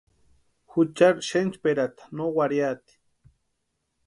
Juchari 0.71 1.25
xenchperata 1.27 2.09
no 2.17 2.31
warhiati. 2.37 2.93